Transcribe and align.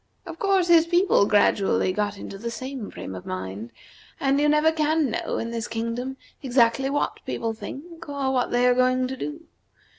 Of 0.25 0.39
course, 0.39 0.67
his 0.67 0.87
people 0.87 1.27
gradually 1.27 1.93
got 1.93 2.17
into 2.17 2.39
the 2.39 2.49
same 2.49 2.89
frame 2.89 3.13
of 3.13 3.23
mind, 3.27 3.71
and 4.19 4.41
you 4.41 4.49
never 4.49 4.71
can 4.71 5.11
know 5.11 5.37
in 5.37 5.51
this 5.51 5.67
kingdom 5.67 6.17
exactly 6.41 6.89
what 6.89 7.23
people 7.23 7.53
think 7.53 8.09
or 8.09 8.31
what 8.33 8.49
they 8.49 8.65
are 8.65 8.73
going 8.73 9.07
to 9.09 9.15
do. 9.15 9.41